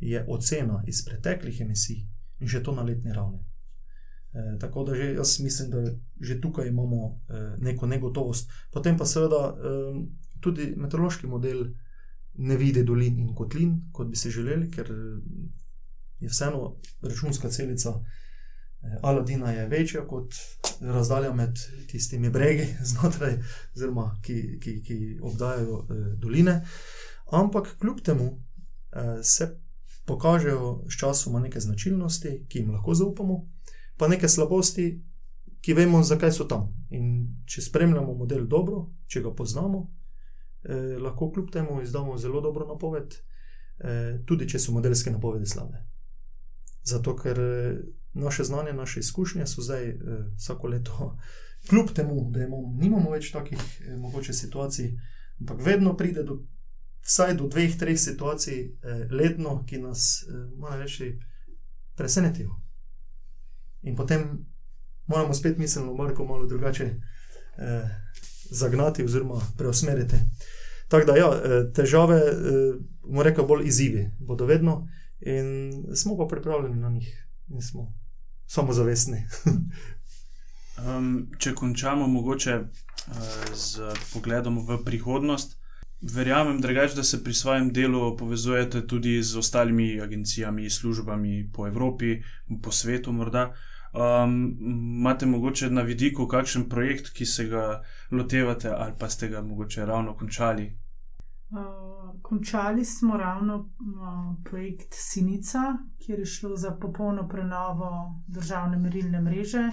je 0.00 0.24
ocena 0.28 0.82
iz 0.90 1.04
preteklih 1.06 1.60
emisij 1.60 2.02
in 2.44 2.50
že 2.52 2.62
to 2.62 2.74
na 2.76 2.84
letni 2.84 3.12
ravni. 3.12 3.40
E, 4.34 4.58
tako 4.60 4.84
da 4.84 4.96
že, 4.98 5.14
jaz 5.14 5.38
mislim, 5.40 5.70
da 5.70 5.84
že 6.20 6.40
tukaj 6.40 6.68
imamo 6.68 7.06
e, 7.28 7.42
neko 7.64 7.86
negotovost. 7.86 8.50
Potem 8.72 8.98
pa 8.98 9.06
seveda 9.06 9.40
e, 9.48 9.72
tudi 10.40 10.74
meteorološki 10.76 11.26
model 11.26 11.64
ne 12.34 12.56
vidi 12.56 12.84
dolin 12.84 13.18
in 13.18 13.34
kotlin, 13.34 13.78
kot 13.92 14.10
bi 14.10 14.16
se 14.16 14.30
želeli, 14.30 14.70
ker 14.70 14.90
je 16.20 16.28
vseeno 16.28 16.76
računska 17.02 17.48
celica 17.48 17.94
Aladina 19.02 19.50
je 19.50 19.68
večja 19.68 20.06
kot 20.06 20.34
razdalja 20.80 21.34
med 21.34 21.58
tistimi 21.90 22.30
bregi 22.30 22.66
znotraj, 22.90 23.38
oziroma 23.74 24.20
ki, 24.22 24.58
ki, 24.62 24.82
ki 24.82 25.18
obdajajo 25.22 25.78
eh, 25.90 26.16
doline. 26.18 26.60
Ampak 27.32 27.76
kljub 27.78 28.00
temu 28.00 28.24
eh, 28.92 29.22
se 29.22 29.60
pokažejo 30.06 30.84
s 30.88 30.98
časoma 31.00 31.40
neke 31.40 31.60
značilnosti, 31.60 32.44
ki 32.48 32.58
jim 32.58 32.70
lahko 32.70 32.94
zaupamo, 32.94 33.40
pa 33.96 34.08
neke 34.08 34.28
slabosti, 34.28 35.02
ki 35.60 35.74
vemo, 35.74 36.02
zakaj 36.02 36.32
so 36.32 36.44
tam. 36.44 36.68
In 36.90 37.44
če 37.48 37.62
spremljamo 37.62 38.14
model 38.14 38.46
dobro, 38.46 38.90
če 39.06 39.22
ga 39.24 39.32
poznamo, 39.34 39.86
eh, 40.64 40.96
lahko 41.00 41.30
kljub 41.32 41.50
temu 41.50 41.80
izdamo 41.82 42.18
zelo 42.18 42.40
dobro 42.40 42.66
napoved, 42.68 43.14
eh, 43.78 44.20
tudi 44.26 44.48
če 44.48 44.58
so 44.58 44.72
modelske 44.72 45.10
napovedi 45.10 45.46
slabe. 45.46 45.84
Zato, 46.84 47.16
ker 47.16 47.40
eh, 47.40 47.80
naše 48.14 48.44
znanje, 48.44 48.72
naše 48.72 49.00
izkušnje 49.00 49.46
so 49.46 49.62
zdaj 49.62 49.88
eh, 49.88 49.96
vsako 50.36 50.68
leto, 50.68 51.16
kljub 51.68 51.90
temu, 51.94 52.30
da 52.30 52.44
imamo, 52.44 52.76
nimamo 52.80 53.10
več 53.10 53.32
takih 53.32 53.58
eh, 53.58 53.96
mogoče 53.96 54.32
situacij, 54.32 54.92
ampak 55.40 55.64
vedno 55.64 55.96
pride 55.96 56.22
do 56.22 56.42
vsaj 57.04 57.34
do 57.34 57.48
dveh, 57.48 57.78
treh 57.78 57.98
situacij 58.00 58.60
eh, 58.60 59.06
letno, 59.10 59.64
ki 59.66 59.78
nas, 59.78 60.24
eh, 60.28 60.56
moramo 60.56 60.82
reči, 60.82 61.18
presenetijo. 61.96 62.50
In 63.82 63.96
potem 63.96 64.46
moramo 65.06 65.34
spet 65.34 65.58
miselno 65.58 65.94
malo 66.24 66.46
drugače 66.46 66.84
eh, 66.84 67.88
zagnati 68.50 69.04
oziroma 69.04 69.40
preusmeriti. 69.56 70.16
Tako 70.88 71.06
da, 71.06 71.16
ja, 71.16 71.30
eh, 71.32 71.72
težave, 71.74 72.16
eh, 72.16 72.32
moramo 73.02 73.22
reči, 73.22 73.42
bolj 73.48 73.66
izzivi 73.66 74.10
bodo 74.18 74.46
vedno, 74.46 74.88
in 75.20 75.72
smo 75.96 76.16
pa 76.16 76.26
pripravljeni 76.30 76.80
na 76.80 76.90
njih, 76.90 77.28
in 77.48 77.62
smo 77.62 77.92
samozavestni. 78.46 79.26
um, 80.86 81.30
če 81.38 81.54
končamo, 81.54 82.06
mogoče 82.06 82.58
uh, 82.60 83.16
z 83.54 83.94
pogledom 84.12 84.58
v 84.66 84.78
prihodnost. 84.84 85.56
Verjamem, 86.12 86.60
drugač, 86.60 86.92
da 86.92 87.02
se 87.02 87.22
pri 87.24 87.32
svojem 87.34 87.70
delu 87.72 88.16
povezujete 88.16 88.86
tudi 88.86 89.22
z 89.22 89.38
ostalimi 89.38 90.00
agencijami, 90.00 90.70
službami 90.70 91.50
po 91.52 91.66
Evropi, 91.66 92.22
po 92.62 92.72
svetu. 92.72 93.12
Morda. 93.12 93.52
Um, 93.94 94.56
imate 95.00 95.26
morda 95.26 95.70
na 95.70 95.82
vidiku 95.82 96.26
kakšen 96.28 96.68
projekt, 96.68 97.08
ki 97.10 97.26
se 97.26 97.46
ga 97.48 97.82
lotevate, 98.10 98.68
ali 98.68 98.92
pa 98.98 99.08
ste 99.08 99.28
ga 99.28 99.42
morda 99.42 99.84
ravno 99.84 100.16
končali? 100.16 100.66
Uh, 101.50 102.20
končali 102.22 102.84
smo 102.84 103.16
ravno 103.16 103.56
uh, 103.56 104.44
projekt 104.44 104.88
Sinica, 104.90 105.58
kjer 105.98 106.18
je 106.18 106.26
šlo 106.26 106.56
za 106.56 106.76
popolno 106.80 107.28
prenovo 107.28 108.20
državne 108.28 108.78
merilne 108.78 109.20
mreže 109.20 109.70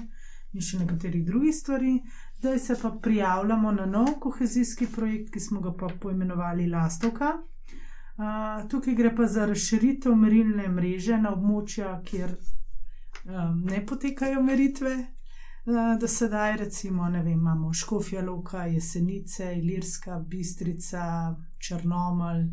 in 0.54 0.62
še 0.62 0.80
nekaterih 0.80 1.26
drugih 1.26 1.56
stvari. 1.56 2.00
Zdaj 2.42 2.60
se 2.60 2.76
pa 2.82 2.90
prijavljamo 2.90 3.72
na 3.72 3.86
nov 3.86 4.08
kohezijski 4.20 4.88
projekt, 4.96 5.34
ki 5.34 5.40
smo 5.40 5.60
ga 5.62 5.74
pa 5.78 5.88
poimenovali 6.02 6.66
Lastovka. 6.68 7.26
Uh, 7.36 8.70
tukaj 8.70 8.96
gre 8.96 9.12
pa 9.16 9.28
za 9.28 9.46
razširitev 9.46 10.16
merilne 10.16 10.66
mreže 10.68 11.20
na 11.22 11.36
območja, 11.36 11.92
kjer 12.06 12.34
um, 12.34 13.62
ne 13.70 13.84
potekajo 13.86 14.42
meritve. 14.42 14.96
Uh, 14.96 15.94
da 16.02 16.08
sedaj, 16.08 16.58
recimo, 16.64 17.12
vem, 17.12 17.28
imamo 17.28 17.74
Škofja 17.74 18.26
Loka, 18.26 18.66
Jesenice, 18.66 19.54
Ilirska, 19.60 20.20
Bistrica, 20.20 21.06
Črnomelj, 21.60 22.48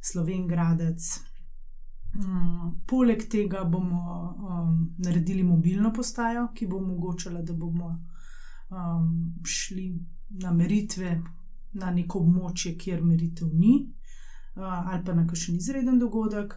Slovengradec. 0.00 1.12
Um, 2.24 2.74
poleg 2.86 3.28
tega 3.30 3.62
bomo 3.64 4.02
um, 4.50 4.76
naredili 4.98 5.46
mobilno 5.46 5.92
postajo, 5.92 6.48
ki 6.54 6.66
bo 6.66 6.82
omogočala, 6.82 7.42
da 7.42 7.54
bomo 7.54 7.94
um, 8.70 9.34
šli 9.44 9.92
na 10.28 10.52
meritve 10.52 11.22
na 11.72 11.90
neko 11.90 12.22
območje, 12.24 12.74
kjer 12.78 13.04
meritev 13.04 13.48
ni, 13.52 13.76
uh, 14.56 14.64
ali 14.64 15.04
pa 15.04 15.14
na 15.14 15.26
kakšen 15.26 15.56
izreden 15.56 15.98
dogodek. 15.98 16.54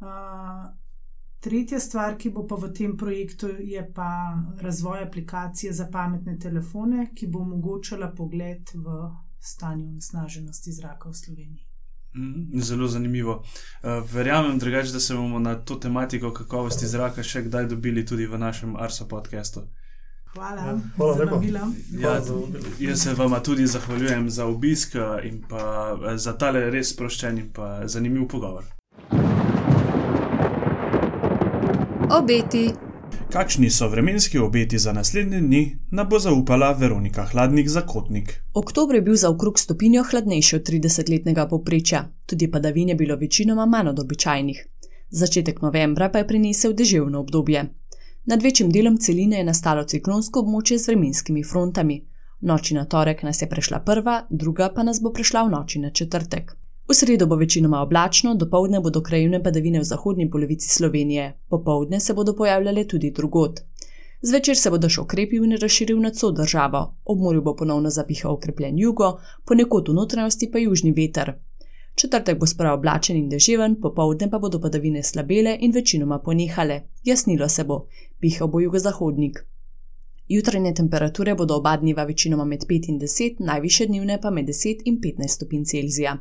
Uh, 0.00 0.68
tretja 1.40 1.80
stvar, 1.80 2.16
ki 2.18 2.30
bo 2.34 2.46
pa 2.46 2.56
v 2.56 2.72
tem 2.74 2.96
projektu, 2.96 3.50
je 3.58 3.82
pa 3.94 4.38
razvoj 4.60 5.02
aplikacije 5.06 5.72
za 5.72 5.88
pametne 5.92 6.38
telefone, 6.38 7.10
ki 7.14 7.26
bo 7.26 7.42
omogočala 7.46 8.12
pogled 8.16 8.74
v 8.74 8.98
stanje 9.40 9.86
onesnaženosti 9.86 10.72
zraka 10.72 11.08
v 11.08 11.14
Sloveniji. 11.14 11.64
Mhm, 12.16 12.60
zelo 12.60 12.88
zanimivo. 12.88 13.42
Uh, 13.82 14.02
verjamem, 14.12 14.58
drugač, 14.58 14.88
da 14.88 15.00
se 15.00 15.14
bomo 15.14 15.38
na 15.38 15.54
to 15.54 15.76
tematiko 15.76 16.32
kakovosti 16.32 16.86
zraka 16.86 17.22
še 17.22 17.44
kdaj 17.46 17.68
dobili 17.68 18.06
tudi 18.06 18.26
v 18.26 18.38
našem 18.38 18.76
Arso 18.76 19.06
podkastu. 19.08 19.68
Hvala, 20.38 20.62
ja, 20.62 20.78
hvala 20.96 21.16
za 21.16 21.24
vabilo. 21.24 21.60
Ja, 22.00 22.20
jaz 22.78 23.02
se 23.02 23.14
vam 23.14 23.42
tudi 23.44 23.66
zahvaljujem 23.66 24.30
za 24.30 24.46
obisk 24.46 24.94
eh, 24.94 25.28
in 25.28 25.34
eh, 25.34 26.16
za 26.16 26.32
tale 26.32 26.70
res 26.70 26.92
sproščen 26.92 27.38
in 27.38 27.48
zanimiv 27.84 28.28
pogovor. 28.28 28.64
Obeti. 32.18 32.70
Kakšni 33.32 33.70
so 33.70 33.88
vremenski 33.88 34.38
obeti 34.38 34.78
za 34.78 34.92
naslednje 34.92 35.40
dni, 35.40 35.78
nam 35.90 36.08
bo 36.08 36.18
zaupala 36.18 36.70
Veronika 36.72 37.24
Hladnik 37.24 37.68
za 37.68 37.80
Kotnik. 37.80 38.40
Oktober 38.54 38.96
je 38.96 39.02
bil 39.02 39.14
za 39.14 39.30
okrog 39.30 39.58
stopinjo 39.58 40.04
hladnejši 40.10 40.56
od 40.56 40.62
30-letnega 40.68 41.48
poprečja, 41.48 42.04
tudi 42.26 42.50
padavin 42.50 42.88
je 42.88 42.94
bilo 42.94 43.16
večinoma 43.16 43.66
manj 43.66 43.88
od 43.88 43.98
običajnih. 43.98 44.66
Začetek 45.10 45.62
novembra 45.62 46.08
pa 46.08 46.18
je 46.18 46.26
prinesel 46.26 46.72
deževno 46.72 47.20
obdobje. 47.20 47.66
Nad 48.30 48.42
večjim 48.42 48.70
delom 48.70 48.96
celine 48.98 49.38
je 49.38 49.44
nastalo 49.44 49.82
ciklonsko 49.88 50.40
območje 50.44 50.76
z 50.78 50.90
vremenskimi 50.90 51.42
frontami. 51.50 51.94
Noči 52.50 52.74
na 52.76 52.82
torek 52.84 53.22
nas 53.24 53.38
je 53.42 53.46
prešla 53.48 53.78
prva, 53.86 54.16
druga 54.30 54.66
pa 54.74 54.82
nas 54.82 55.00
bo 55.00 55.12
prešla 55.16 55.46
v 55.46 55.52
noči 55.54 55.80
na 55.80 55.90
četrtek. 55.90 56.52
V 56.88 56.96
sredo 56.98 57.26
bo 57.26 57.38
večinoma 57.40 57.80
oblačno, 57.80 58.34
dopoledne 58.34 58.82
bodo 58.84 59.00
krajevne 59.06 59.40
padavine 59.42 59.80
v 59.80 59.88
zahodnji 59.92 60.28
polovici 60.30 60.68
Slovenije, 60.68 61.32
popoldne 61.48 62.00
se 62.00 62.14
bodo 62.14 62.36
pojavljale 62.36 62.84
tudi 62.84 63.10
drugot. 63.10 63.62
Zvečer 64.20 64.60
se 64.60 64.70
bo 64.70 64.88
še 64.88 65.00
okrepil 65.00 65.48
in 65.48 65.56
razširil 65.62 66.04
nad 66.04 66.20
vso 66.20 66.30
državo, 66.30 66.84
ob 67.04 67.24
morju 67.24 67.42
bo 67.42 67.56
ponovno 67.56 67.90
zapihal 67.90 68.36
okrepljen 68.36 68.78
jugo, 68.78 69.14
ponekod 69.44 69.88
v 69.88 69.94
notranjosti 70.02 70.50
pa 70.52 70.58
južni 70.58 70.92
veter. 70.92 71.38
Četrtek 72.00 72.38
bo 72.38 72.46
spravo 72.46 72.76
oblačen 72.76 73.16
in 73.16 73.28
deževen, 73.28 73.72
popoldne 73.82 74.30
pa 74.30 74.38
bodo 74.38 74.60
padavine 74.60 75.02
slabele 75.02 75.56
in 75.60 75.72
večinoma 75.74 76.18
ponehale. 76.18 76.82
Jasnilo 77.04 77.48
se 77.48 77.64
bo, 77.64 77.86
pihal 78.20 78.48
bo 78.48 78.60
jugozahodnik. 78.60 79.40
Jutranje 80.28 80.74
temperature 80.74 81.34
bodo 81.34 81.56
oba 81.56 81.76
dneva 81.76 82.04
večinoma 82.04 82.44
med 82.44 82.66
5 82.68 82.88
in 82.88 83.00
10, 83.00 83.40
najviše 83.40 83.86
dnevne 83.86 84.20
pa 84.20 84.30
med 84.30 84.46
10 84.46 84.82
in 84.84 85.00
15 85.00 85.28
stopinj 85.28 85.64
Celzija. 85.64 86.16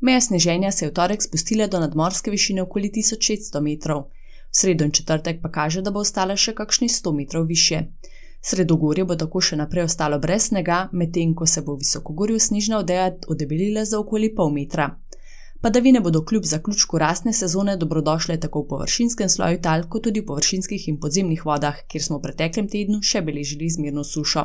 Meja 0.00 0.20
sneženja 0.20 0.72
se 0.72 0.84
je 0.84 0.90
v 0.90 0.94
torek 0.94 1.22
spustila 1.22 1.66
do 1.66 1.80
nadmorske 1.80 2.30
višine 2.30 2.62
okoli 2.62 2.90
1600 2.96 3.60
metrov, 3.60 4.02
v 4.50 4.56
sredo 4.60 4.84
in 4.84 4.90
četrtek 4.90 5.42
pa 5.42 5.50
kaže, 5.50 5.82
da 5.82 5.90
bo 5.90 6.06
ostala 6.06 6.36
še 6.36 6.54
kakšni 6.54 6.88
100 6.88 7.16
metrov 7.16 7.46
više. 7.46 7.82
Sredogorje 8.40 9.04
bo 9.04 9.16
tako 9.16 9.40
še 9.40 9.56
naprej 9.56 9.84
ostalo 9.88 10.18
brez 10.18 10.48
snega, 10.48 10.88
medtem 10.92 11.34
ko 11.34 11.46
se 11.46 11.62
bo 11.62 11.74
v 11.74 11.82
visokogorju 11.82 12.38
snežna 12.40 12.78
odeja 12.78 13.10
odebelila 13.28 13.84
za 13.84 13.98
okoli 13.98 14.34
pol 14.34 14.52
metra. 14.54 14.88
Padavine 15.60 16.00
bodo 16.00 16.24
kljub 16.24 16.44
zaključku 16.44 16.98
rasne 16.98 17.32
sezone 17.32 17.76
dobrodošle 17.76 18.36
tako 18.40 18.62
v 18.62 18.68
površinskem 18.68 19.28
sloju 19.28 19.58
tal, 19.62 19.88
kot 19.90 20.04
tudi 20.06 20.20
v 20.20 20.26
površinskih 20.26 20.88
in 20.88 21.00
podzemnih 21.02 21.42
vodah, 21.46 21.80
kjer 21.88 22.04
smo 22.04 22.18
v 22.18 22.28
preteklem 22.28 22.68
tednu 22.70 23.02
še 23.02 23.24
beležili 23.26 23.66
izmirno 23.66 24.04
sušo. 24.04 24.44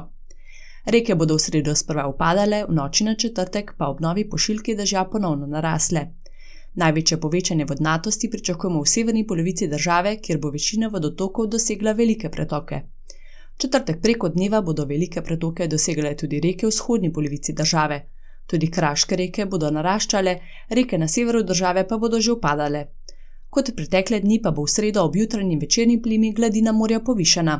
Reke 0.86 1.16
bodo 1.16 1.38
v 1.38 1.44
sredo 1.46 1.76
sprva 1.76 2.08
upadale, 2.10 2.64
v 2.66 2.74
noči 2.74 3.06
na 3.06 3.14
četrtek 3.16 3.76
pa 3.78 3.92
ob 3.94 4.02
novi 4.02 4.26
pošiljki 4.30 4.76
dežja 4.76 5.06
ponovno 5.06 5.48
narasle. 5.48 6.08
Največje 6.76 7.20
povečanje 7.22 7.66
vodnatosti 7.70 8.30
pričakujemo 8.30 8.82
v 8.82 8.90
severni 8.90 9.28
polovici 9.28 9.68
države, 9.68 10.18
kjer 10.18 10.42
bo 10.42 10.50
večina 10.50 10.88
vodotokov 10.88 11.48
dosegla 11.48 11.94
velike 11.94 12.30
pretoke. 12.30 12.82
Četrtek 13.58 14.02
preko 14.02 14.30
dneva 14.30 14.62
bodo 14.62 14.86
velike 14.86 15.22
pretoke 15.22 15.68
dosegle 15.68 16.16
tudi 16.18 16.40
reke 16.40 16.66
v 16.66 16.70
vzhodnji 16.70 17.14
polovici 17.14 17.54
države. 17.54 18.02
Tudi 18.48 18.68
kraške 18.72 19.16
reke 19.16 19.46
bodo 19.46 19.70
naraščale, 19.72 20.36
reke 20.70 20.98
na 20.98 21.08
severu 21.08 21.44
države 21.44 21.88
pa 21.88 21.98
bodo 21.98 22.20
že 22.22 22.32
upadale. 22.32 22.86
Kot 23.50 23.70
pretekle 23.76 24.20
dni 24.20 24.42
pa 24.42 24.52
bo 24.52 24.66
v 24.66 24.74
sredo 24.76 25.04
ob 25.06 25.16
jutranji 25.16 25.58
večerni 25.62 26.02
plimi 26.02 26.34
gladina 26.34 26.72
morja 26.72 27.00
povišena. 27.00 27.58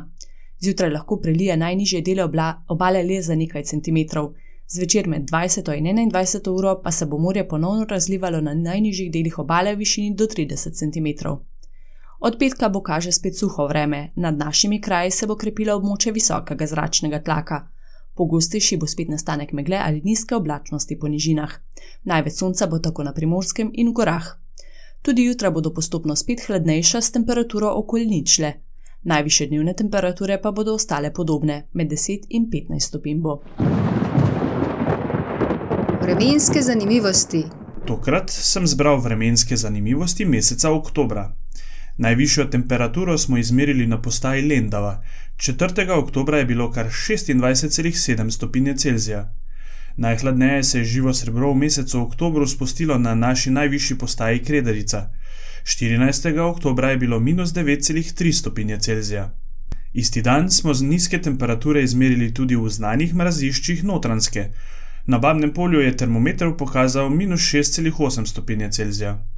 Zjutraj 0.60 0.90
lahko 0.90 1.20
prelije 1.20 1.56
najnižje 1.56 2.00
dele 2.02 2.24
obla, 2.24 2.48
obale 2.68 3.02
le 3.02 3.22
za 3.22 3.34
nekaj 3.34 3.64
centimetrov, 3.64 4.32
zvečer 4.68 5.08
med 5.08 5.30
20 5.30 5.72
in 5.78 6.10
21 6.10 6.50
uro 6.50 6.80
pa 6.82 6.90
se 6.90 7.06
bo 7.06 7.18
morje 7.18 7.48
ponovno 7.48 7.84
razlivalo 7.84 8.40
na 8.40 8.54
najnižjih 8.54 9.12
delih 9.12 9.38
obale 9.38 9.74
v 9.74 9.78
višini 9.78 10.14
do 10.14 10.26
30 10.26 10.72
centimetrov. 10.72 11.38
Od 12.24 12.38
petka 12.38 12.68
bo 12.68 12.80
kaže 12.80 13.12
spet 13.12 13.36
suho 13.38 13.66
vreme, 13.66 14.10
nad 14.16 14.38
našimi 14.38 14.80
kraji 14.80 15.10
se 15.10 15.26
bo 15.26 15.34
krepilo 15.36 15.74
območje 15.76 16.12
visokega 16.12 16.66
zračnega 16.66 17.18
tlaka. 17.20 17.58
Pogostejši 18.16 18.78
bo 18.80 18.86
spet 18.88 19.10
nastanek 19.12 19.52
megle 19.52 19.76
ali 19.76 20.00
nizke 20.04 20.36
oblačnosti 20.36 20.96
po 20.98 21.08
nižinah. 21.08 21.52
Največ 22.04 22.38
sonca 22.38 22.66
bo 22.66 22.78
tako 22.78 23.04
na 23.04 23.12
primorskem 23.12 23.70
in 23.74 23.90
v 23.90 23.92
gorah. 23.92 24.30
Tudi 25.02 25.26
jutra 25.28 25.50
bodo 25.50 25.74
postopno 25.76 26.16
spet 26.16 26.46
hladnejša 26.46 27.00
s 27.00 27.12
temperaturo 27.12 27.74
okoli 27.76 28.06
ničle. 28.06 28.54
Najviše 29.02 29.50
dnevne 29.52 29.76
temperature 29.76 30.40
pa 30.40 30.52
bodo 30.52 30.80
ostale 30.80 31.12
podobne, 31.12 31.66
med 31.72 31.92
10 31.92 32.24
in 32.30 32.48
15 32.48 32.88
stopinj 32.88 33.20
bo. 33.20 33.38
Vremenske 36.00 36.62
zanimivosti. 36.62 37.44
Tokrat 37.86 38.30
sem 38.30 38.66
zbral 38.66 39.00
vremenske 39.00 39.56
zanimivosti 39.56 40.24
meseca 40.24 40.72
oktobra. 40.72 41.34
Najvišjo 41.96 42.44
temperaturo 42.44 43.18
smo 43.18 43.38
izmerili 43.38 43.86
na 43.86 44.02
postaji 44.02 44.42
Lendava. 44.42 45.02
4. 45.36 45.90
oktobra 45.90 46.38
je 46.38 46.44
bilo 46.44 46.70
kar 46.72 46.86
26,7 46.86 48.30
stopinje 48.30 48.76
Celzija. 48.76 49.34
Najhladneje 49.96 50.64
se 50.64 50.78
je 50.78 50.84
živo 50.84 51.14
srebro 51.14 51.52
v 51.52 51.54
mesecu 51.54 52.00
oktobru 52.00 52.46
spustilo 52.46 52.98
na 52.98 53.14
naši 53.14 53.50
najvišji 53.50 53.98
postaji 53.98 54.44
Krederica. 54.44 55.10
14. 55.64 56.38
oktobra 56.38 56.90
je 56.90 56.96
bilo 56.96 57.20
minus 57.20 57.50
9,3 57.50 58.32
stopinje 58.32 58.78
Celzija. 58.78 59.34
Isti 59.92 60.22
dan 60.22 60.50
smo 60.50 60.74
z 60.74 60.82
nizke 60.82 61.18
temperature 61.22 61.82
izmerili 61.82 62.34
tudi 62.34 62.56
v 62.56 62.68
znanih 62.68 63.14
mraziščih 63.14 63.84
Notranske. 63.84 64.48
Na 65.06 65.18
Babnem 65.18 65.52
polju 65.52 65.80
je 65.80 65.96
termometer 65.96 66.56
pokazal 66.58 67.10
minus 67.10 67.40
6,8 67.40 68.26
stopinje 68.26 68.70
Celzija. 68.70 69.33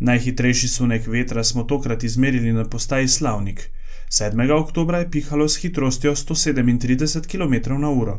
Najhitrejši 0.00 0.68
sunek 0.68 1.06
vetra 1.06 1.44
smo 1.44 1.62
tokrat 1.64 2.04
izmerili 2.04 2.52
na 2.52 2.64
postaji 2.64 3.08
Slavnik. 3.08 3.70
7. 4.08 4.50
oktober 4.50 4.94
je 4.94 5.10
pihalo 5.10 5.48
s 5.48 5.60
hitrostjo 5.60 6.14
137 6.14 7.26
km/h. 7.28 8.18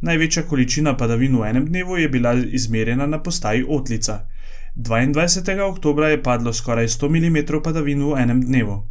Največja 0.00 0.42
količina 0.42 0.96
padavin 0.96 1.36
v 1.36 1.48
enem 1.48 1.66
dnevu 1.66 1.96
je 1.96 2.08
bila 2.08 2.34
izmerjena 2.34 3.06
na 3.06 3.22
postaji 3.22 3.64
Otlica. 3.68 4.26
22. 4.76 5.60
oktober 5.60 6.10
je 6.10 6.22
padlo 6.22 6.52
skoraj 6.52 6.88
100 6.88 7.08
mm 7.08 7.62
padavin 7.64 8.04
v 8.04 8.20
enem 8.20 8.42
dnevu. 8.42 8.82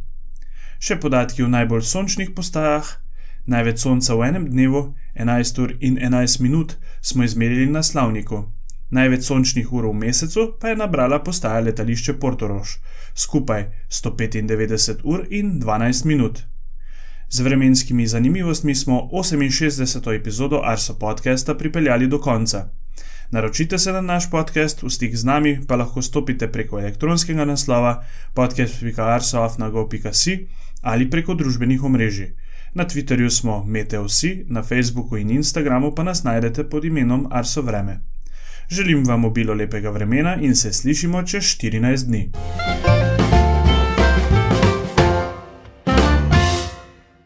Še 0.80 0.98
podatki 1.00 1.42
o 1.42 1.48
najbolj 1.48 1.82
sončnih 1.82 2.34
postajah. 2.34 2.90
Največ 3.46 3.78
sonca 3.78 4.14
v 4.14 4.26
enem 4.28 4.50
dnevu, 4.50 4.94
11 5.14 5.62
ur 5.62 5.76
in 5.80 5.98
11 5.98 6.40
minut, 6.40 6.76
smo 7.00 7.24
izmerili 7.24 7.70
na 7.70 7.82
Slavniku. 7.82 8.48
Največ 8.90 9.24
sončnih 9.24 9.72
ur 9.72 9.86
v 9.86 9.94
mesecu 9.94 10.56
pa 10.60 10.68
je 10.68 10.76
nabrala 10.76 11.22
postaja 11.22 11.60
letališče 11.62 12.18
Portorož, 12.18 12.68
skupaj 13.14 13.70
195 13.88 15.00
ur 15.04 15.26
in 15.30 15.60
12 15.60 16.04
minut. 16.04 16.42
Z 17.30 17.40
vremenskimi 17.40 18.06
zanimivostmi 18.06 18.74
smo 18.74 19.08
68. 19.12 20.14
epizodo 20.14 20.60
Arso 20.64 20.98
podcasta 20.98 21.54
pripeljali 21.54 22.08
do 22.08 22.18
konca. 22.18 22.68
Naročite 23.30 23.78
se 23.78 23.92
na 23.92 24.00
naš 24.00 24.30
podcast, 24.30 24.82
v 24.82 24.90
stik 24.90 25.16
z 25.16 25.24
nami 25.24 25.60
pa 25.66 25.76
lahko 25.76 26.02
stopite 26.02 26.52
preko 26.52 26.80
elektronskega 26.80 27.44
naslova 27.44 28.04
podcast.arsoafnago.si 28.34 30.46
ali 30.82 31.10
preko 31.10 31.34
družbenih 31.34 31.84
omrežij. 31.84 32.34
Na 32.74 32.84
Twitterju 32.84 33.30
smo 33.30 33.64
Meteosi, 33.64 34.44
na 34.48 34.62
Facebooku 34.62 35.16
in 35.16 35.30
Instagramu 35.30 35.94
pa 35.94 36.02
nas 36.02 36.22
najdete 36.22 36.70
pod 36.70 36.84
imenom 36.84 37.26
Arso 37.30 37.62
Vreme. 37.62 38.00
Želim 38.70 39.04
vam 39.06 39.24
obilo 39.24 39.54
lepega 39.54 39.90
vremena 39.90 40.36
in 40.40 40.56
se 40.56 40.72
slišimo 40.72 41.22
čez 41.22 41.44
14 41.44 42.06
dni. 42.06 42.30